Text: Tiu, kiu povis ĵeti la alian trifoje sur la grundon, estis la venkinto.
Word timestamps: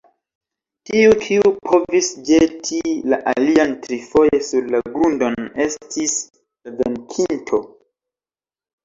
Tiu, 0.89 1.09
kiu 1.25 1.49
povis 1.67 2.07
ĵeti 2.29 2.79
la 3.13 3.19
alian 3.33 3.75
trifoje 3.83 4.39
sur 4.47 4.71
la 4.77 4.81
grundon, 4.87 5.37
estis 5.67 6.17
la 6.39 6.75
venkinto. 6.81 7.61